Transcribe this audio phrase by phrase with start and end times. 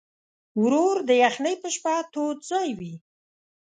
[0.61, 2.93] ورور د یخنۍ په شپه تود ځای وي.